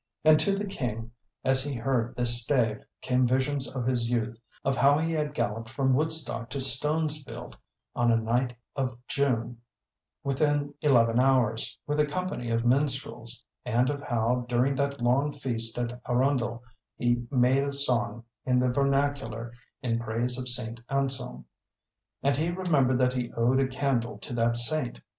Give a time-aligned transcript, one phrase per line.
[0.25, 1.11] And to the King,
[1.43, 5.69] as he heard this stave, came visions of his youth; of how he had galloped
[5.69, 7.53] from Woodstock to Stonesfield
[7.95, 9.61] on a night of June
[10.23, 15.77] within eleven hours, with a company of minstrels, and of how during that long feast
[15.77, 16.63] at Arundel
[16.97, 20.79] he made a song in the vernacular in praise of St.
[20.89, 21.45] Anselm.
[22.23, 24.99] And he remembered that he owed a candle to that saint.